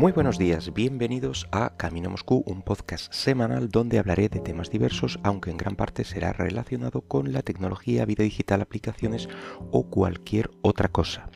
Muy 0.00 0.12
buenos 0.12 0.38
días, 0.38 0.72
bienvenidos 0.72 1.46
a 1.52 1.76
Camino 1.76 2.08
Moscú, 2.08 2.42
un 2.46 2.62
podcast 2.62 3.12
semanal 3.12 3.68
donde 3.68 3.98
hablaré 3.98 4.30
de 4.30 4.40
temas 4.40 4.70
diversos, 4.70 5.20
aunque 5.22 5.50
en 5.50 5.58
gran 5.58 5.76
parte 5.76 6.04
será 6.04 6.32
relacionado 6.32 7.02
con 7.02 7.34
la 7.34 7.42
tecnología, 7.42 8.06
vida 8.06 8.24
digital, 8.24 8.62
aplicaciones 8.62 9.28
o 9.70 9.90
cualquier 9.90 10.52
otra 10.62 10.88
cosa. 10.88 11.28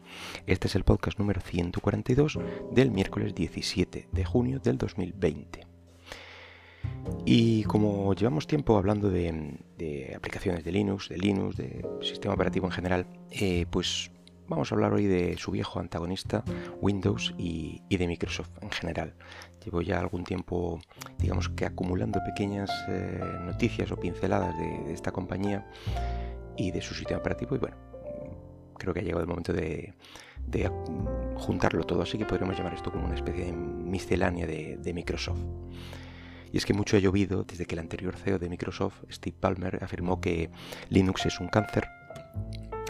Este 0.46 0.68
es 0.68 0.76
el 0.76 0.84
podcast 0.84 1.18
número 1.18 1.42
142 1.42 2.38
del 2.72 2.90
miércoles 2.90 3.34
17 3.34 4.08
de 4.10 4.24
junio 4.24 4.60
del 4.60 4.78
2020. 4.78 5.66
Y 7.26 7.64
como 7.64 8.14
llevamos 8.14 8.46
tiempo 8.46 8.78
hablando 8.78 9.10
de, 9.10 10.14
aplicaciones 10.16 10.64
de 10.64 10.72
Linux, 10.72 11.10
de 11.10 11.18
Linux, 11.18 11.58
de 11.58 11.86
sistema 12.00 12.32
operativo 12.32 12.64
en 12.64 12.72
general, 12.72 13.06
eh, 13.30 13.66
pues 13.68 14.10
Vamos 14.46 14.70
a 14.70 14.74
hablar 14.74 14.92
hoy 14.92 15.06
de 15.06 15.38
su 15.38 15.52
viejo 15.52 15.80
antagonista, 15.80 16.44
Windows, 16.82 17.34
y, 17.38 17.80
de 17.88 18.06
Microsoft 18.06 18.50
en 18.60 18.70
general. 18.70 19.14
Llevo 19.64 19.80
ya 19.80 19.98
algún 19.98 20.24
tiempo, 20.24 20.80
digamos 21.18 21.48
que 21.48 21.64
acumulando 21.64 22.20
pequeñas 22.22 22.70
eh, 22.88 23.20
noticias 23.40 23.90
o 23.90 23.96
pinceladas 23.96 24.54
de, 24.58 24.92
esta 24.92 25.12
compañía 25.12 25.66
y 26.58 26.72
de 26.72 26.82
su 26.82 26.94
sistema 26.94 27.20
operativo 27.20 27.56
y 27.56 27.58
bueno, 27.58 27.76
creo 28.76 28.92
que 28.92 29.00
ha 29.00 29.02
llegado 29.02 29.22
el 29.22 29.28
momento 29.28 29.54
de, 29.54 29.94
juntarlo 31.36 31.84
todo, 31.84 32.02
así 32.02 32.18
que 32.18 32.26
podríamos 32.26 32.58
llamar 32.58 32.74
esto 32.74 32.92
como 32.92 33.06
una 33.06 33.14
especie 33.14 33.46
de 33.46 33.52
miscelánea 33.52 34.46
de, 34.46 34.76
de 34.76 34.92
Microsoft. 34.92 35.40
Y 36.52 36.58
es 36.58 36.66
que 36.66 36.74
mucho 36.74 36.98
ha 36.98 37.00
llovido 37.00 37.44
desde 37.44 37.64
que 37.64 37.74
el 37.76 37.80
anterior 37.80 38.14
CEO 38.14 38.38
de 38.38 38.50
Microsoft, 38.50 39.02
Steve 39.10 39.36
Ballmer, 39.40 39.82
afirmó 39.82 40.20
que 40.20 40.50
Linux 40.90 41.24
es 41.26 41.40
un 41.40 41.48
cáncer 41.48 41.88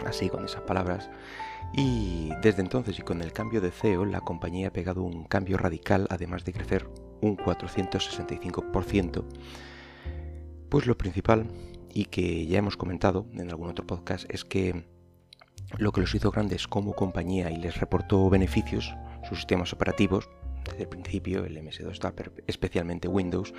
así 0.05 0.29
con 0.29 0.45
esas 0.45 0.61
palabras. 0.61 1.09
Y 1.73 2.31
desde 2.41 2.61
entonces 2.61 2.97
y 2.99 3.01
con 3.01 3.21
el 3.21 3.33
cambio 3.33 3.61
de 3.61 3.71
CEO, 3.71 4.05
la 4.05 4.21
compañía 4.21 4.69
ha 4.69 4.73
pegado 4.73 5.03
un 5.03 5.25
cambio 5.25 5.57
radical, 5.57 6.07
además 6.09 6.45
de 6.45 6.53
crecer 6.53 6.87
un 7.21 7.37
465%. 7.37 9.25
Pues 10.69 10.85
lo 10.85 10.97
principal, 10.97 11.47
y 11.93 12.05
que 12.05 12.45
ya 12.45 12.59
hemos 12.59 12.77
comentado 12.77 13.25
en 13.33 13.49
algún 13.49 13.69
otro 13.69 13.85
podcast, 13.87 14.25
es 14.29 14.45
que 14.45 14.85
lo 15.77 15.91
que 15.91 16.01
los 16.01 16.13
hizo 16.13 16.31
grandes 16.31 16.67
como 16.67 16.93
compañía 16.93 17.51
y 17.51 17.57
les 17.57 17.79
reportó 17.79 18.29
beneficios, 18.29 18.93
sus 19.27 19.39
sistemas 19.39 19.73
operativos, 19.73 20.29
desde 20.65 20.83
el 20.83 20.89
principio, 20.89 21.45
el 21.45 21.57
MS2 21.57 21.91
está 21.91 22.13
especialmente 22.47 23.07
Windows, 23.07 23.53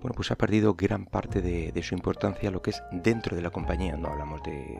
bueno, 0.00 0.14
pues 0.14 0.30
ha 0.30 0.36
perdido 0.36 0.74
gran 0.74 1.04
parte 1.04 1.42
de, 1.42 1.72
de 1.72 1.82
su 1.82 1.94
importancia 1.94 2.50
lo 2.50 2.62
que 2.62 2.70
es 2.70 2.82
dentro 2.92 3.34
de 3.36 3.42
la 3.42 3.50
compañía. 3.50 3.96
No 3.96 4.08
hablamos 4.08 4.42
de 4.44 4.78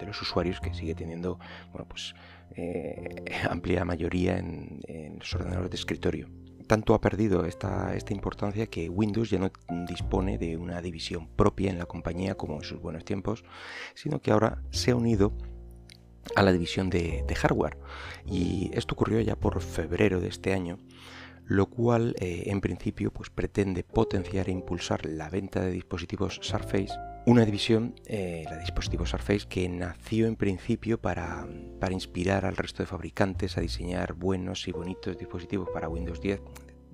de 0.00 0.06
los 0.06 0.20
usuarios 0.20 0.60
que 0.60 0.74
sigue 0.74 0.94
teniendo 0.94 1.38
bueno, 1.72 1.86
pues, 1.88 2.14
eh, 2.56 3.24
amplia 3.50 3.84
mayoría 3.84 4.38
en, 4.38 4.80
los 5.18 5.34
ordenadores 5.34 5.70
de 5.70 5.76
escritorio. 5.76 6.28
Tanto 6.66 6.94
ha 6.94 7.00
perdido 7.00 7.44
esta, 7.46 7.94
esta 7.96 8.12
importancia 8.12 8.66
que 8.66 8.88
Windows 8.88 9.30
ya 9.30 9.40
no 9.40 9.50
dispone 9.88 10.38
de 10.38 10.56
una 10.56 10.80
división 10.80 11.26
propia 11.26 11.70
en 11.70 11.78
la 11.78 11.86
compañía 11.86 12.36
como 12.36 12.54
en 12.56 12.62
sus 12.62 12.80
buenos 12.80 13.04
tiempos, 13.04 13.44
sino 13.94 14.20
que 14.20 14.30
ahora 14.30 14.62
se 14.70 14.92
ha 14.92 14.96
unido 14.96 15.32
a 16.36 16.42
la 16.42 16.52
división 16.52 16.88
de, 16.88 17.24
hardware. 17.34 17.76
Y 18.24 18.70
esto 18.74 18.94
ocurrió 18.94 19.20
ya 19.20 19.34
por 19.34 19.60
febrero 19.60 20.20
de 20.20 20.28
este 20.28 20.52
año, 20.52 20.78
lo 21.44 21.66
cual 21.66 22.14
eh, 22.20 22.44
en 22.46 22.60
principio 22.60 23.12
pues, 23.12 23.30
pretende 23.30 23.82
potenciar 23.82 24.48
e 24.48 24.52
impulsar 24.52 25.04
la 25.06 25.28
venta 25.28 25.60
de 25.60 25.72
dispositivos 25.72 26.38
Surface 26.40 26.94
una 27.30 27.44
división, 27.44 27.94
eh, 28.06 28.42
la 28.50 28.58
dispositivo 28.58 29.06
Surface, 29.06 29.46
que 29.48 29.68
nació 29.68 30.26
en 30.26 30.34
principio 30.34 31.00
para, 31.00 31.46
inspirar 31.88 32.44
al 32.44 32.56
resto 32.56 32.82
de 32.82 32.88
fabricantes 32.88 33.56
a 33.56 33.60
diseñar 33.60 34.14
buenos 34.14 34.66
y 34.66 34.72
bonitos 34.72 35.16
dispositivos 35.16 35.68
para 35.72 35.88
Windows 35.88 36.20
10. 36.20 36.40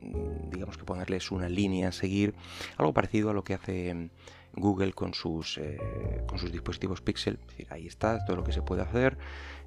Mm, 0.02 0.50
digamos 0.50 0.76
que 0.76 0.84
ponerles 0.84 1.30
una 1.30 1.48
línea 1.48 1.88
a 1.88 1.92
seguir, 1.92 2.34
algo 2.76 2.92
parecido 2.92 3.30
a 3.30 3.32
lo 3.32 3.44
que 3.44 3.54
hace 3.54 3.94
mm, 3.94 4.10
Google 4.52 4.92
con 4.92 5.14
sus, 5.14 5.56
eh, 5.56 5.78
con 6.26 6.38
sus 6.38 6.52
dispositivos 6.52 7.00
Pixel. 7.00 7.38
ahí 7.70 7.86
está 7.86 8.22
todo 8.26 8.36
lo 8.36 8.44
que 8.44 8.52
se 8.52 8.60
puede 8.60 8.82
hacer, 8.82 9.16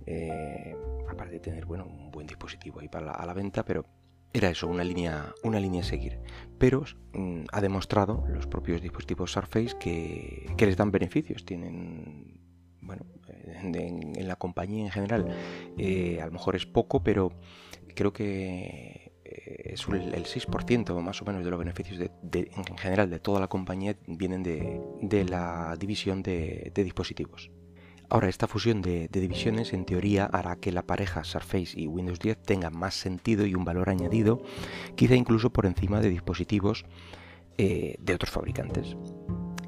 eh, 0.06 0.76
aparte 1.10 1.34
de 1.34 1.40
tener 1.40 1.66
bueno, 1.66 1.88
un 1.88 2.12
buen 2.12 2.28
dispositivo 2.28 2.80
ahí 2.80 2.90
para 2.90 3.12
a 3.12 3.26
la 3.26 3.34
venta, 3.34 3.66
pero 3.66 3.86
era 4.34 4.50
eso, 4.50 4.68
una 4.68 4.84
línea, 4.84 5.34
una 5.44 5.60
línea 5.60 5.82
a 5.82 5.86
seguir. 5.86 6.20
Pero 6.58 6.84
mm, 7.14 7.46
ha 7.52 7.62
demostrado 7.62 8.24
los 8.28 8.48
propios 8.48 8.82
dispositivos 8.82 9.32
Surface 9.32 9.76
que, 9.80 10.54
les 10.58 10.78
dan 10.78 10.92
beneficios. 10.92 11.46
Tienen, 11.46 12.40
bueno, 12.82 13.06
en, 13.28 14.28
la 14.28 14.36
compañía 14.36 14.86
en 14.86 14.92
general, 14.92 15.28
eh, 15.78 16.20
a 16.22 16.26
lo 16.26 16.32
mejor 16.32 16.56
es 16.56 16.66
poco, 16.66 17.04
pero 17.04 17.32
creo 17.96 18.14
que 18.14 19.14
eh, 19.24 19.74
es 19.74 19.88
el 19.88 20.26
6% 20.26 21.02
más 21.02 21.22
o 21.22 21.26
menos 21.26 21.44
de 21.44 21.50
los 21.50 21.60
beneficios 21.60 22.00
en 22.00 22.78
general 22.78 23.10
de 23.10 23.20
toda 23.20 23.40
la 23.40 23.48
compañía 23.48 23.96
vienen 24.08 24.44
de, 24.44 25.26
la 25.26 25.76
división 25.80 26.22
de 26.22 26.72
dispositivos. 26.76 27.52
Ahora, 28.12 28.28
esta 28.28 28.48
fusión 28.48 28.82
de, 28.82 29.08
divisiones 29.08 29.72
en 29.72 29.86
teoría 29.86 30.26
hará 30.26 30.56
que 30.56 30.72
la 30.72 30.82
pareja 30.82 31.24
Surface 31.24 31.80
y 31.80 31.86
Windows 31.86 32.20
10 32.20 32.42
tenga 32.42 32.72
más 32.72 32.96
sentido 32.96 33.46
y 33.46 33.54
un 33.54 33.66
valor 33.66 33.90
añadido, 33.90 34.42
quizá 34.96 35.16
incluso 35.16 35.52
por 35.52 35.68
encima 35.68 36.00
de 36.00 36.10
dispositivos 36.10 36.86
eh, 37.60 37.98
de 38.00 38.16
otros 38.16 38.32
fabricantes. 38.32 38.96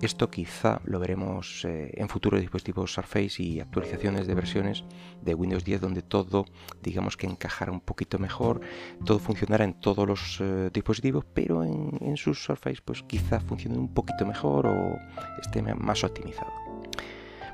Esto 0.01 0.31
quizá 0.31 0.81
lo 0.85 0.97
veremos 0.97 1.63
eh, 1.65 1.91
en 1.93 2.09
futuros 2.09 2.41
dispositivos 2.41 2.91
Surface 2.91 3.43
y 3.43 3.59
actualizaciones 3.59 4.25
de 4.25 4.33
versiones 4.33 4.83
de 5.21 5.35
Windows 5.35 5.63
10 5.63 5.79
donde 5.79 6.01
todo, 6.01 6.45
digamos 6.81 7.17
que 7.17 7.27
encajará 7.27 7.71
un 7.71 7.81
poquito 7.81 8.17
mejor, 8.17 8.61
todo 9.05 9.19
funcionará 9.19 9.65
en 9.65 9.75
todos 9.79 10.07
los 10.07 10.39
eh, 10.41 10.71
dispositivos, 10.73 11.25
pero 11.31 11.63
en, 11.63 11.91
en, 12.01 12.17
sus 12.17 12.43
Surface 12.43 12.81
pues 12.83 13.03
quizá 13.03 13.39
funcione 13.39 13.77
un 13.77 13.93
poquito 13.93 14.25
mejor 14.25 14.65
o 14.65 14.97
esté 15.39 15.61
más 15.61 16.03
optimizado 16.03 16.60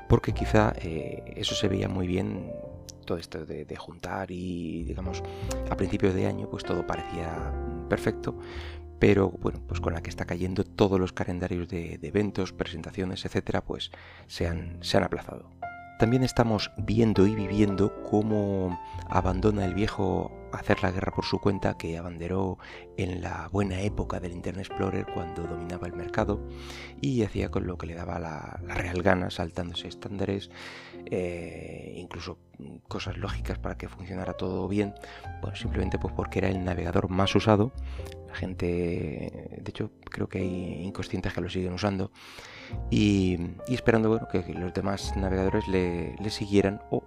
porque 0.08 0.32
quizá 0.32 0.72
eh, 0.80 1.34
eso 1.36 1.54
se 1.54 1.68
veía 1.68 1.88
muy 1.88 2.06
bien 2.06 2.50
todo 3.04 3.18
esto 3.18 3.46
de, 3.46 3.76
juntar 3.76 4.30
y 4.30 4.84
digamos 4.84 5.22
a 5.70 5.76
principios 5.76 6.14
de 6.14 6.26
año 6.26 6.48
pues 6.50 6.62
todo 6.62 6.86
parecía 6.86 7.54
perfecto 7.88 8.38
pero 8.98 9.30
bueno 9.30 9.62
pues 9.66 9.80
con 9.80 9.94
la 9.94 10.02
que 10.02 10.10
está 10.10 10.26
cayendo 10.26 10.62
todos 10.64 11.00
los 11.00 11.12
calendarios 11.12 11.68
de, 11.68 11.98
eventos 12.02 12.52
presentaciones 12.52 13.24
etcétera 13.24 13.62
pues 13.64 13.90
se 14.26 14.46
han, 14.46 14.78
se 14.82 14.98
han 14.98 15.04
aplazado 15.04 15.50
también 15.98 16.22
estamos 16.22 16.70
viendo 16.78 17.26
y 17.26 17.34
viviendo 17.34 18.02
cómo 18.04 18.78
abandona 19.08 19.64
el 19.64 19.74
viejo 19.74 20.32
hacer 20.52 20.82
la 20.82 20.90
guerra 20.90 21.12
por 21.12 21.24
su 21.24 21.40
cuenta 21.40 21.76
que 21.76 21.98
abanderó 21.98 22.58
en 22.96 23.20
la 23.20 23.48
buena 23.48 23.80
época 23.80 24.20
del 24.20 24.32
Internet 24.32 24.66
Explorer 24.66 25.06
cuando 25.12 25.42
dominaba 25.42 25.86
el 25.86 25.92
mercado 25.92 26.40
y 27.00 27.22
hacía 27.22 27.50
con 27.50 27.66
lo 27.66 27.76
que 27.76 27.86
le 27.86 27.94
daba 27.94 28.18
la, 28.18 28.60
real 28.74 29.02
gana, 29.02 29.30
saltándose 29.30 29.88
estándares, 29.88 30.50
eh, 31.06 31.94
incluso 31.96 32.38
cosas 32.86 33.16
lógicas 33.18 33.58
para 33.58 33.76
que 33.76 33.88
funcionara 33.88 34.34
todo 34.34 34.68
bien, 34.68 34.94
bueno, 35.40 35.56
simplemente 35.56 35.98
pues 35.98 36.14
porque 36.14 36.38
era 36.38 36.48
el 36.48 36.64
navegador 36.64 37.08
más 37.08 37.34
usado. 37.34 37.72
La 38.28 38.34
gente, 38.34 38.66
de 38.66 39.70
hecho, 39.70 39.90
creo 40.04 40.28
que 40.28 40.38
hay 40.38 40.82
inconscientes 40.84 41.32
que 41.32 41.40
lo 41.40 41.48
siguen 41.48 41.72
usando 41.72 42.12
y, 42.90 43.38
esperando 43.68 44.08
bueno, 44.08 44.28
que, 44.28 44.42
los 44.54 44.72
demás 44.74 45.16
navegadores 45.16 45.66
le, 45.68 46.30
siguieran 46.30 46.82
o 46.90 47.04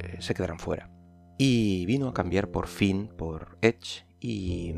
eh, 0.00 0.16
se 0.20 0.34
quedaran 0.34 0.58
fuera. 0.58 0.90
Y 1.38 1.84
vino 1.86 2.08
a 2.08 2.14
cambiar 2.14 2.50
por 2.50 2.66
fin 2.66 3.08
por 3.16 3.58
Edge 3.60 4.06
y, 4.20 4.74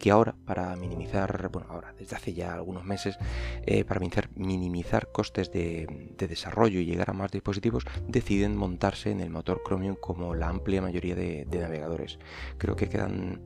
que 0.00 0.10
ahora, 0.10 0.34
para 0.46 0.74
minimizar, 0.76 1.50
bueno, 1.52 1.68
ahora 1.70 1.92
desde 1.98 2.16
hace 2.16 2.32
ya 2.32 2.54
algunos 2.54 2.84
meses, 2.84 3.18
eh, 3.66 3.84
para 3.84 4.00
minimizar, 4.00 4.30
minimizar 4.36 5.12
costes 5.12 5.52
de, 5.52 6.14
desarrollo 6.16 6.80
y 6.80 6.86
llegar 6.86 7.10
a 7.10 7.12
más 7.12 7.30
dispositivos, 7.30 7.84
deciden 8.08 8.56
montarse 8.56 9.10
en 9.10 9.20
el 9.20 9.28
motor 9.28 9.60
Chromium 9.66 9.96
como 10.00 10.34
la 10.34 10.48
amplia 10.48 10.80
mayoría 10.80 11.14
de, 11.14 11.46
navegadores. 11.50 12.18
Creo 12.56 12.74
que 12.74 12.88
quedan 12.88 13.42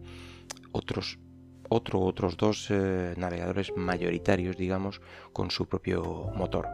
otros 0.71 1.19
otro, 1.69 2.01
otros 2.01 2.37
dos 2.37 2.69
eh, 2.71 3.15
navegadores 3.17 3.73
mayoritarios, 3.77 4.57
digamos, 4.57 5.01
con 5.33 5.51
su 5.51 5.67
propio 5.67 6.31
motor. 6.35 6.69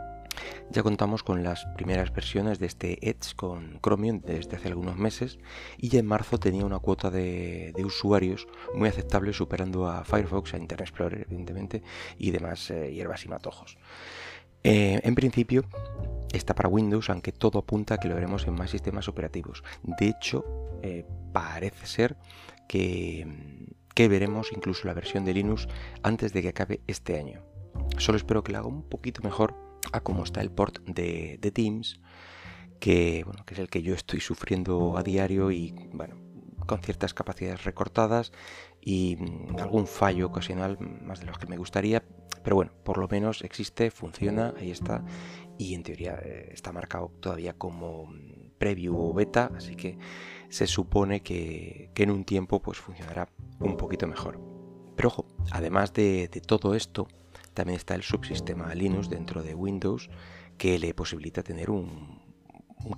Ya 0.71 0.83
contamos 0.83 1.23
con 1.23 1.43
las 1.43 1.67
primeras 1.77 2.12
versiones 2.12 2.59
de 2.59 2.67
este 2.67 3.09
Edge 3.09 3.35
con 3.37 3.79
Chromium 3.83 4.23
desde 4.23 4.56
hace 4.56 4.69
algunos 4.69 4.97
meses 4.97 5.39
y 5.77 5.91
ya 5.91 6.00
en 6.00 6.06
marzo 6.06 6.39
tenía 6.39 6.65
una 6.65 6.79
cuota 6.79 7.11
de, 7.11 7.75
usuarios 7.85 8.49
muy 8.75 8.89
aceptable 8.89 9.35
superando 9.35 9.87
a 9.87 10.05
Firefox, 10.05 10.55
a 10.55 10.59
Internet 10.59 10.89
Explorer 10.89 11.27
evidentemente 11.29 11.83
y 12.17 12.31
demás 12.31 12.71
eh, 12.71 12.93
hierbas 12.93 13.25
y 13.27 13.29
matojos. 13.29 13.77
Eh, 14.65 15.00
en 15.03 15.15
principio 15.15 15.65
está 16.33 16.55
para 16.55 16.69
Windows, 16.71 17.11
aunque 17.11 17.33
todo 17.33 17.59
apunta 17.59 17.95
a 17.95 17.99
que 17.99 18.09
lo 18.09 18.15
veremos 18.15 18.47
en 18.47 18.55
más 18.55 18.71
sistemas 18.71 19.09
operativos. 19.09 19.62
De 19.83 20.09
hecho, 20.09 20.45
parece 21.33 21.87
ser 21.87 22.17
que 22.67 23.27
que 23.94 24.09
veremos 24.09 24.53
incluso 24.53 24.87
la 24.87 24.94
versión 24.94 25.25
de 25.25 25.35
Linux 25.35 25.69
antes 26.03 26.33
de 26.33 26.43
que 26.43 26.49
acabe 26.49 26.81
este 26.87 27.19
año. 27.19 27.43
Solo 27.99 28.17
espero 28.17 28.43
que 28.43 28.53
lo 28.53 28.59
haga 28.59 28.69
un 28.69 28.83
poquito 28.83 29.23
mejor 29.23 29.55
a 29.93 30.00
cómo 30.00 30.25
está 30.25 30.41
el 30.41 30.50
port 30.50 30.79
de, 30.87 31.39
Teams, 31.53 32.00
que, 32.81 33.23
bueno, 33.25 33.44
que 33.44 33.55
es 33.55 33.61
el 33.61 33.69
que 33.69 33.83
yo 33.83 33.94
estoy 33.94 34.21
sufriendo 34.21 34.97
a 34.97 35.03
diario 35.03 35.50
y 35.50 35.75
bueno, 35.93 36.17
con 36.67 36.81
ciertas 36.81 37.15
capacidades 37.15 37.65
recortadas 37.65 38.33
y 38.81 39.17
mm, 39.17 39.59
algún 39.59 39.87
fallo 39.87 40.27
ocasional 40.27 40.79
más 40.79 41.21
de 41.21 41.27
los 41.27 41.38
que 41.38 41.47
me 41.47 41.56
gustaría, 41.56 42.03
pero 42.43 42.56
bueno, 42.56 42.73
por 42.85 42.99
lo 42.99 43.09
menos 43.09 43.43
existe, 43.43 43.91
funciona, 43.91 44.55
ahí 44.59 44.71
está 44.71 45.05
y 45.59 45.75
en 45.75 45.83
teoría 45.83 46.19
eh, 46.23 46.50
está 46.53 46.73
marcado 46.73 47.12
todavía 47.21 47.53
como 47.55 48.06
mm, 48.06 48.53
preview 48.59 48.97
o 48.97 49.12
beta, 49.12 49.50
así 49.56 49.75
que 49.75 49.99
se 50.52 50.66
supone 50.66 51.22
que, 51.22 51.90
en 51.96 52.10
un 52.10 52.25
tiempo 52.25 52.60
pues 52.60 52.76
funcionará 52.76 53.26
un 53.58 53.78
poquito 53.78 54.06
mejor. 54.06 54.38
Pero 54.94 55.08
ojo, 55.08 55.26
además 55.50 55.94
de, 55.94 56.28
todo 56.46 56.75
esto, 56.75 57.08
también 57.54 57.78
está 57.78 57.94
el 57.94 58.02
subsistema 58.02 58.75
Linux 58.75 59.08
dentro 59.08 59.43
de 59.43 59.54
Windows 59.54 60.10
que 60.58 60.78
le 60.78 60.93
posibilita 60.93 61.43
tener 61.43 61.70
un, 61.70 62.20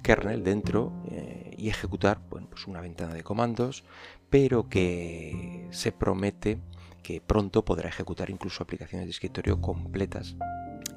kernel 0.02 0.42
dentro 0.42 0.92
eh, 1.10 1.54
y 1.56 1.68
ejecutar 1.68 2.20
pues 2.28 2.66
una 2.66 2.80
ventana 2.80 3.14
de 3.14 3.22
comandos, 3.22 3.84
pero 4.28 4.68
que 4.68 5.68
se 5.70 5.92
promete 5.92 6.58
que 7.04 7.20
pronto 7.20 7.64
podrá 7.64 7.88
ejecutar 7.88 8.30
incluso 8.30 8.64
aplicaciones 8.64 9.06
de 9.06 9.12
escritorio 9.12 9.60
completas 9.60 10.34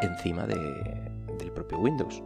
encima 0.02 0.48
de, 0.48 0.56
Windows. 1.76 2.24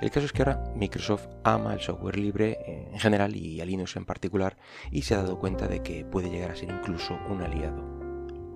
El 0.00 0.10
caso 0.10 0.26
es 0.26 0.32
que 0.32 0.42
ahora 0.42 0.72
Microsoft 0.76 1.26
ama 1.44 1.72
el 1.74 1.80
software 1.80 2.18
libre 2.18 2.58
en 2.66 2.98
general 2.98 3.36
y 3.36 3.60
a 3.60 3.64
Linux 3.64 3.96
en 3.96 4.04
particular 4.04 4.56
y 4.90 5.02
se 5.02 5.14
ha 5.14 5.18
dado 5.18 5.38
cuenta 5.38 5.66
de 5.66 5.82
que 5.82 6.04
puede 6.04 6.30
llegar 6.30 6.50
a 6.50 6.56
ser 6.56 6.70
incluso 6.70 7.18
un 7.28 7.42
aliado. 7.42 7.82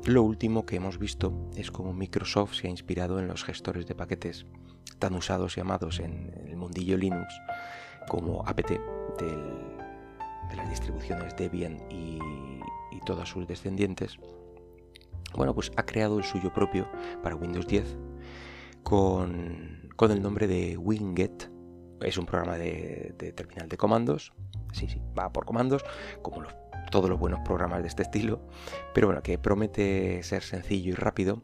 Lo 0.05 0.23
último 0.23 0.65
que 0.65 0.77
hemos 0.77 0.99
visto 0.99 1.51
es 1.57 1.71
cómo 1.71 1.93
Microsoft 1.93 2.55
se 2.55 2.67
ha 2.67 2.71
inspirado 2.71 3.19
en 3.19 3.29
los 3.29 3.45
gestores 3.45 3.87
de 3.87 3.95
paquetes 3.95 4.47
tan 4.99 5.15
usados 5.15 5.57
y 5.57 5.61
amados 5.61 6.01
en 6.01 6.33
el 6.47 6.57
mundillo 6.57 6.97
Linux 6.97 7.33
como 8.09 8.47
apt 8.47 8.71
de 8.71 10.57
las 10.57 10.71
distribuciones 10.71 11.37
Debian 11.37 11.79
y, 11.91 12.19
y 12.91 13.01
todas 13.05 13.29
sus 13.29 13.47
descendientes. 13.47 14.19
Bueno, 15.35 15.55
pues 15.55 15.71
ha 15.77 15.85
creado 15.85 16.19
el 16.19 16.25
suyo 16.25 16.53
propio 16.53 16.89
para 17.23 17.37
Windows 17.37 17.67
10 17.67 17.97
con 18.89 20.11
el 20.11 20.23
nombre 20.23 20.47
de 20.47 20.79
Winget. 20.79 21.51
Es 22.01 22.17
un 22.17 22.25
programa 22.25 22.57
de, 22.57 23.15
terminal 23.37 23.69
de 23.69 23.77
comandos. 23.77 24.33
Sí, 24.73 24.89
sí, 24.89 25.03
va 25.19 25.31
por 25.33 25.45
comandos, 25.45 25.85
como 26.23 26.43
todos 26.91 27.11
los 27.11 27.19
buenos 27.19 27.41
programas 27.41 27.83
de 27.83 27.89
este 27.89 28.03
estilo. 28.03 28.41
Pero 28.95 29.09
bueno, 29.09 29.23
que 29.23 29.37
promete 29.39 30.23
ser 30.23 30.43
sencillo 30.43 30.93
y 30.93 30.95
rápido. 30.95 31.43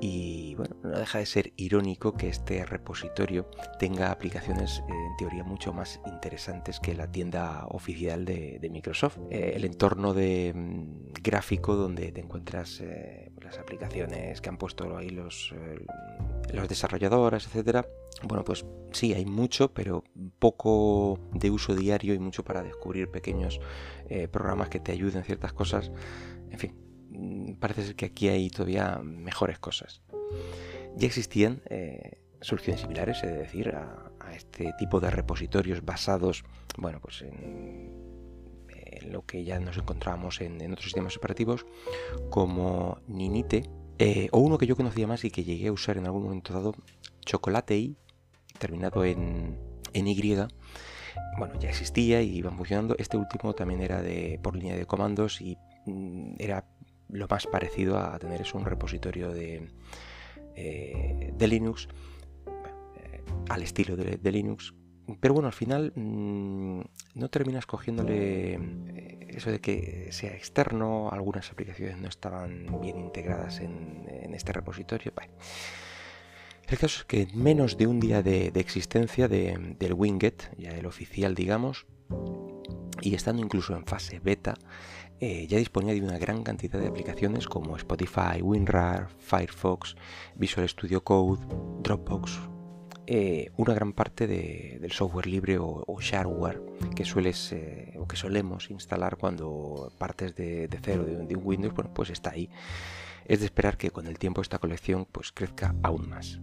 Y 0.00 0.56
bueno, 0.56 0.76
no 0.82 0.98
deja 0.98 1.18
de 1.18 1.26
ser 1.26 1.52
irónico 1.56 2.14
que 2.14 2.28
este 2.28 2.64
repositorio 2.66 3.48
tenga 3.78 4.10
aplicaciones 4.10 4.82
eh, 4.88 4.92
en 4.92 5.16
teoría 5.18 5.44
mucho 5.44 5.72
más 5.72 6.00
interesantes 6.06 6.80
que 6.80 6.94
la 6.94 7.10
tienda 7.10 7.66
oficial 7.68 8.24
de, 8.24 8.68
Microsoft. 8.72 9.18
Eh, 9.30 9.52
el 9.54 9.64
entorno 9.64 10.14
de 10.14 10.52
mm, 10.54 11.12
gráfico 11.22 11.76
donde 11.76 12.10
te 12.10 12.20
encuentras 12.20 12.80
eh, 12.80 13.30
las 13.40 13.58
aplicaciones 13.58 14.40
que 14.40 14.48
han 14.48 14.56
puesto 14.56 14.96
ahí 14.96 15.10
los 15.10 15.54
los 16.52 16.68
desarrolladores, 16.68 17.46
etcétera. 17.46 17.86
Bueno, 18.22 18.44
pues 18.44 18.64
sí, 18.92 19.14
hay 19.14 19.24
mucho, 19.24 19.72
pero 19.72 20.04
poco 20.38 21.18
de 21.32 21.50
uso 21.50 21.74
diario 21.74 22.14
y 22.14 22.18
mucho 22.18 22.44
para 22.44 22.62
descubrir 22.62 23.10
pequeños 23.10 23.60
eh, 24.08 24.28
programas 24.28 24.68
que 24.68 24.80
te 24.80 24.92
ayuden 24.92 25.18
en 25.18 25.24
ciertas 25.24 25.52
cosas. 25.52 25.90
En 26.50 26.58
fin, 26.58 26.74
mm, 27.10 27.54
parece 27.54 27.84
ser 27.84 27.96
que 27.96 28.06
aquí 28.06 28.28
hay 28.28 28.50
todavía 28.50 29.00
mejores 29.02 29.58
cosas. 29.58 30.02
Ya 30.96 31.06
existían 31.06 31.62
eh, 31.70 32.20
soluciones 32.40 32.82
similares, 32.82 33.22
es 33.22 33.36
decir, 33.36 33.70
a, 33.70 34.08
este 34.32 34.72
tipo 34.78 34.98
de 34.98 35.10
repositorios 35.10 35.84
basados, 35.84 36.42
bueno, 36.78 37.00
pues 37.00 37.20
en, 37.20 38.00
lo 39.10 39.26
que 39.26 39.44
ya 39.44 39.60
nos 39.60 39.76
encontrábamos 39.76 40.40
en, 40.40 40.58
en 40.62 40.72
otros 40.72 40.84
sistemas 40.84 41.18
operativos, 41.18 41.66
como 42.30 43.02
Ninite, 43.08 43.64
eh, 43.98 44.28
o 44.32 44.40
uno 44.40 44.58
que 44.58 44.66
yo 44.66 44.76
conocía 44.76 45.06
más 45.06 45.24
y 45.24 45.30
que 45.30 45.44
llegué 45.44 45.68
a 45.68 45.72
usar 45.72 45.96
en 45.98 46.06
algún 46.06 46.24
momento 46.24 46.52
dado, 46.52 46.74
Chocolate 47.20 47.94
terminado 48.58 49.04
en, 49.04 49.58
Y. 49.92 50.34
Bueno, 51.38 51.58
ya 51.58 51.68
existía 51.68 52.22
y 52.22 52.36
iban 52.36 52.56
funcionando. 52.56 52.94
Este 52.98 53.16
último 53.16 53.54
también 53.54 53.80
era 53.82 54.02
de 54.02 54.38
por 54.42 54.56
línea 54.56 54.76
de 54.76 54.86
comandos 54.86 55.40
y 55.40 55.56
mm, 55.86 56.34
era 56.38 56.64
lo 57.08 57.26
más 57.28 57.46
parecido 57.46 57.98
a 57.98 58.18
tener 58.18 58.40
eso, 58.40 58.56
un 58.58 58.64
repositorio 58.64 59.30
de, 59.30 59.68
eh, 60.56 61.32
de 61.36 61.48
Linux, 61.48 61.88
eh, 62.96 63.22
al 63.48 63.62
estilo 63.62 63.96
de, 63.96 64.32
Linux. 64.32 64.74
Pero 65.20 65.34
bueno, 65.34 65.48
al 65.48 65.52
final 65.52 65.92
mm, 65.94 66.80
no 67.14 67.28
terminas 67.28 67.66
cogiéndole 67.66 68.58
eso 69.34 69.50
de 69.50 69.60
que 69.60 70.08
sea 70.12 70.34
externo, 70.34 71.10
algunas 71.10 71.50
aplicaciones 71.50 71.98
no 71.98 72.08
estaban 72.08 72.80
bien 72.80 72.98
integradas 72.98 73.60
en, 73.60 74.32
este 74.34 74.52
repositorio. 74.52 75.12
El 76.68 76.78
caso 76.78 77.00
es 77.00 77.04
que 77.04 77.22
en 77.22 77.42
menos 77.42 77.76
de 77.76 77.86
un 77.86 78.00
día 78.00 78.22
de, 78.22 78.46
existencia 78.54 79.28
del 79.28 79.94
Winget, 79.94 80.50
ya 80.56 80.70
el 80.70 80.86
oficial 80.86 81.34
digamos, 81.34 81.86
y 83.00 83.14
estando 83.14 83.42
incluso 83.42 83.74
en 83.76 83.84
fase 83.84 84.20
beta, 84.20 84.54
eh, 85.20 85.46
ya 85.46 85.58
disponía 85.58 85.94
de 85.94 86.02
una 86.02 86.18
gran 86.18 86.42
cantidad 86.42 86.80
de 86.80 86.88
aplicaciones 86.88 87.46
como 87.46 87.76
Spotify, 87.76 88.42
WinRAR, 88.42 89.08
Firefox, 89.18 89.96
Visual 90.34 90.68
Studio 90.68 91.04
Code, 91.04 91.40
Dropbox, 91.80 92.40
eh, 93.06 93.50
una 93.56 93.74
gran 93.74 93.92
parte 93.92 94.28
del 94.28 94.92
software 94.92 95.26
libre 95.26 95.58
o, 95.58 95.84
shareware 96.00 96.62
que 96.94 97.04
sueles 97.04 97.52
eh, 97.52 97.94
o 97.98 98.06
que 98.06 98.16
solemos 98.16 98.70
instalar 98.70 99.16
cuando 99.16 99.92
partes 99.98 100.36
de, 100.36 100.68
cero 100.82 101.04
de, 101.04 101.36
un 101.36 101.42
Windows, 101.44 101.74
bueno, 101.74 101.92
pues 101.92 102.10
está 102.10 102.30
ahí. 102.30 102.48
Es 103.24 103.40
de 103.40 103.46
esperar 103.46 103.76
que 103.76 103.90
con 103.90 104.06
el 104.06 104.18
tiempo 104.18 104.40
esta 104.40 104.58
colección 104.58 105.06
pues 105.10 105.32
crezca 105.32 105.74
aún 105.82 106.08
más. 106.08 106.40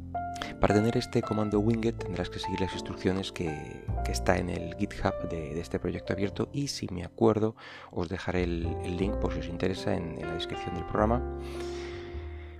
Para 0.60 0.76
tener 0.76 0.98
este 0.98 1.22
comando 1.22 1.60
Winget 1.60 1.98
tendrás 1.98 2.30
que 2.30 2.40
seguir 2.40 2.60
las 2.60 2.74
instrucciones 2.74 3.32
que, 3.32 3.84
está 4.10 4.38
en 4.38 4.50
el 4.50 4.76
GitHub 4.76 5.30
de, 5.30 5.60
este 5.60 5.80
proyecto 5.80 6.14
abierto 6.14 6.50
y 6.52 6.70
si 6.70 6.88
me 6.92 7.04
acuerdo 7.04 7.56
os 7.92 8.10
dejaré 8.10 8.44
el, 8.44 8.98
link 8.98 9.14
por 9.16 9.34
si 9.34 9.40
os 9.40 9.48
interesa 9.48 9.96
en, 9.96 10.20
la 10.20 10.34
descripción 10.34 10.76
del 10.76 10.86
programa. 10.86 11.22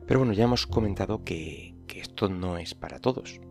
Pero 0.06 0.20
bueno, 0.20 0.34
ya 0.34 0.46
hemos 0.46 0.68
comentado 0.68 1.24
que 1.26 1.76
esto 1.96 2.30
no 2.30 2.58
es 2.58 2.76
para 2.76 3.00
todos 3.00 3.42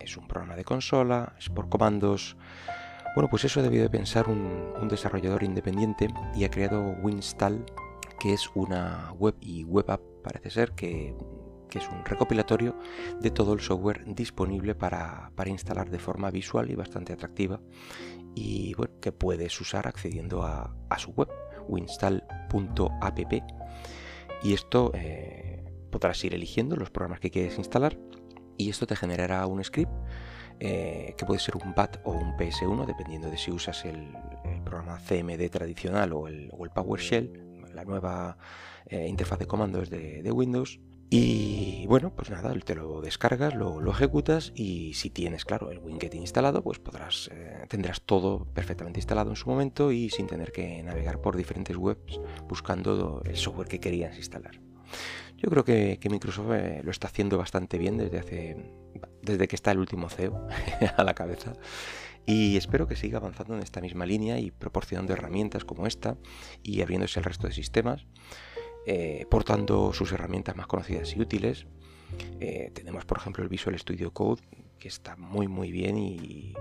es 0.00 0.16
un 0.16 0.26
programa 0.26 0.56
de 0.56 0.64
consola, 0.64 1.34
es 1.38 1.48
por 1.48 1.68
comandos. 1.68 2.36
Bueno, 3.14 3.28
pues 3.30 3.44
eso 3.44 3.62
debido 3.62 3.82
de 3.82 3.90
pensar 3.90 4.28
un, 4.28 4.88
desarrollador 4.88 5.42
independiente 5.42 6.08
y 6.34 6.44
ha 6.44 6.50
creado 6.50 6.96
Winstall, 7.02 7.64
que 8.20 8.32
es 8.32 8.50
una 8.54 9.12
web 9.18 9.34
y 9.40 9.64
web 9.64 9.90
app, 9.90 10.02
parece 10.22 10.50
ser, 10.50 10.72
que, 10.72 11.14
es 11.74 11.88
un 11.88 12.06
recopilatorio 12.06 12.74
de 13.20 13.30
todo 13.30 13.52
el 13.52 13.60
software 13.60 14.02
disponible 14.06 14.74
para, 14.74 15.30
instalar 15.44 15.90
de 15.90 15.98
forma 15.98 16.30
visual 16.30 16.70
y 16.70 16.74
bastante 16.74 17.12
atractiva 17.12 17.60
y 18.34 18.72
bueno, 18.74 18.94
que 18.98 19.12
puedes 19.12 19.60
usar 19.60 19.86
accediendo 19.86 20.42
a, 20.42 20.74
su 20.98 21.10
web, 21.12 21.28
winstall.app. 21.68 23.32
Y 24.42 24.52
esto 24.54 24.90
eh, 24.94 25.64
podrás 25.90 26.22
ir 26.24 26.34
eligiendo 26.34 26.76
los 26.76 26.90
programas 26.90 27.20
que 27.20 27.30
quieres 27.30 27.58
instalar 27.58 27.98
y 28.56 28.70
esto 28.70 28.86
te 28.86 28.96
generará 28.96 29.46
un 29.46 29.62
script 29.62 29.92
eh, 30.58 31.14
que 31.18 31.26
puede 31.26 31.38
ser 31.38 31.56
un 31.56 31.74
BAT 31.74 31.98
o 32.04 32.12
un 32.12 32.34
PS1 32.36 32.86
dependiendo 32.86 33.30
de 33.30 33.36
si 33.36 33.50
usas 33.50 33.84
el, 33.84 34.08
programa 34.64 34.98
CMD 34.98 35.48
tradicional 35.50 36.12
o 36.12 36.26
el, 36.26 36.50
PowerShell, 36.74 37.62
la 37.74 37.84
nueva 37.84 38.36
eh, 38.86 39.06
interfaz 39.06 39.38
de 39.38 39.46
comandos 39.46 39.90
de, 39.90 40.30
Windows. 40.32 40.80
Y 41.08 41.86
bueno, 41.86 42.12
pues 42.16 42.30
nada, 42.30 42.52
te 42.64 42.74
lo 42.74 43.00
descargas, 43.00 43.54
lo, 43.54 43.88
ejecutas 43.90 44.52
y 44.56 44.94
si 44.94 45.10
tienes, 45.10 45.44
claro, 45.44 45.70
el 45.70 45.78
Winget 45.78 46.14
instalado, 46.14 46.62
pues 46.62 46.80
podrás, 46.80 47.30
eh, 47.32 47.64
tendrás 47.68 48.00
todo 48.00 48.46
perfectamente 48.46 48.98
instalado 48.98 49.30
en 49.30 49.36
su 49.36 49.48
momento 49.48 49.92
y 49.92 50.10
sin 50.10 50.26
tener 50.26 50.50
que 50.50 50.82
navegar 50.82 51.20
por 51.20 51.36
diferentes 51.36 51.76
webs 51.76 52.18
buscando 52.48 53.22
el 53.24 53.36
software 53.36 53.68
que 53.68 53.78
querías 53.78 54.16
instalar. 54.16 54.58
Yo 55.38 55.50
creo 55.50 55.64
que, 55.64 55.98
Microsoft 56.10 56.52
eh, 56.52 56.80
lo 56.82 56.90
está 56.90 57.08
haciendo 57.08 57.36
bastante 57.36 57.78
bien 57.78 57.98
desde 57.98 58.18
hace 58.18 58.56
desde 59.22 59.48
que 59.48 59.56
está 59.56 59.72
el 59.72 59.78
último 59.78 60.08
CEO 60.08 60.46
a 60.96 61.04
la 61.04 61.14
cabeza 61.14 61.52
y 62.24 62.56
espero 62.56 62.86
que 62.86 62.96
siga 62.96 63.18
avanzando 63.18 63.54
en 63.54 63.62
esta 63.62 63.80
misma 63.80 64.06
línea 64.06 64.38
y 64.38 64.50
proporcionando 64.50 65.12
herramientas 65.12 65.64
como 65.64 65.86
esta 65.86 66.16
y 66.62 66.80
abriéndose 66.80 67.20
al 67.20 67.24
resto 67.24 67.46
de 67.46 67.52
sistemas, 67.52 68.06
eh, 68.86 69.26
portando 69.30 69.92
sus 69.92 70.10
herramientas 70.12 70.56
más 70.56 70.66
conocidas 70.66 71.14
y 71.14 71.20
útiles. 71.20 71.66
Eh, 72.40 72.70
tenemos 72.74 73.04
por 73.04 73.18
ejemplo 73.18 73.42
el 73.42 73.48
Visual 73.48 73.78
Studio 73.78 74.12
Code 74.12 74.42
que 74.78 74.88
está 74.88 75.16
muy 75.16 75.48
muy 75.48 75.70
bien 75.70 75.98
y 75.98 76.54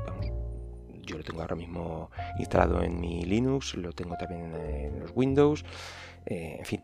yo 1.03 1.17
lo 1.17 1.23
tengo 1.23 1.41
ahora 1.41 1.55
mismo 1.55 2.09
instalado 2.39 2.83
en 2.83 2.99
mi 2.99 3.23
Linux, 3.23 3.75
lo 3.75 3.91
tengo 3.93 4.17
también 4.17 4.53
en 4.55 4.99
los 4.99 5.11
Windows, 5.13 5.63
en 6.25 6.65
fin, 6.65 6.81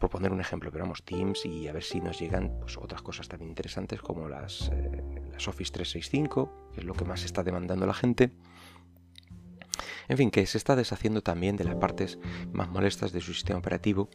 proponer 0.00 0.32
un 0.32 0.40
ejemplo, 0.40 0.72
pero 0.72 0.84
vamos, 0.84 1.04
Teams 1.04 1.46
y 1.46 1.68
a 1.68 1.72
ver 1.72 1.84
si 1.84 2.00
nos 2.00 2.18
llegan 2.18 2.58
pues, 2.58 2.76
otras 2.76 3.02
cosas 3.02 3.28
también 3.28 3.50
interesantes 3.50 4.00
como 4.00 4.28
las, 4.28 4.70
eh, 4.72 5.04
las 5.30 5.46
Office 5.46 5.70
365, 5.70 6.70
que 6.74 6.80
es 6.80 6.86
lo 6.86 6.94
que 6.94 7.04
más 7.04 7.24
está 7.24 7.44
demandando 7.44 7.86
la 7.86 7.94
gente. 7.94 8.32
En 10.08 10.16
fin, 10.16 10.32
que 10.32 10.44
se 10.46 10.58
está 10.58 10.74
deshaciendo 10.74 11.22
también 11.22 11.56
de 11.56 11.62
las 11.62 11.76
partes 11.76 12.18
más 12.52 12.68
molestas 12.68 13.12
de 13.12 13.20
su 13.20 13.32
sistema 13.32 13.60
operativo. 13.60 14.10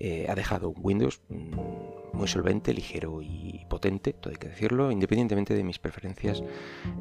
Eh, 0.00 0.26
ha 0.28 0.34
dejado 0.34 0.70
un 0.70 0.76
Windows 0.78 1.20
mm, 1.28 2.16
muy 2.16 2.28
solvente, 2.28 2.72
ligero 2.72 3.20
y 3.20 3.66
potente, 3.68 4.12
todo 4.12 4.30
hay 4.30 4.38
que 4.38 4.48
decirlo, 4.48 4.90
independientemente 4.90 5.54
de 5.54 5.64
mis 5.64 5.78
preferencias. 5.78 6.42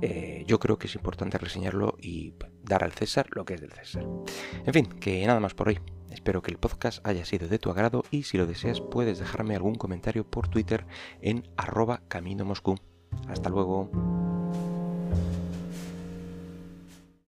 Eh, 0.01 0.43
yo 0.45 0.59
creo 0.59 0.77
que 0.77 0.87
es 0.87 0.95
importante 0.95 1.37
reseñarlo 1.37 1.95
y 2.01 2.33
dar 2.63 2.83
al 2.83 2.91
César 2.91 3.27
lo 3.31 3.45
que 3.45 3.53
es 3.53 3.61
del 3.61 3.71
César. 3.71 4.05
En 4.65 4.73
fin, 4.73 4.87
que 4.87 5.25
nada 5.25 5.39
más 5.39 5.53
por 5.53 5.69
hoy. 5.69 5.79
Espero 6.17 6.41
que 6.41 6.49
el 6.49 6.57
podcast 6.57 7.07
haya 7.07 7.25
sido 7.25 7.47
de 7.47 7.59
tu 7.59 7.69
agrado 7.69 8.03
y 8.09 8.23
si 8.23 8.39
lo 8.39 8.47
deseas 8.47 8.81
puedes 8.81 9.19
dejarme 9.19 9.55
algún 9.55 9.75
comentario 9.75 10.25
por 10.25 10.47
Twitter 10.47 10.87
en 11.21 11.47
arroba 11.57 12.01
camino 12.07 12.43
Moscú. 12.43 12.75
Hasta 13.27 13.51
luego. 13.51 13.91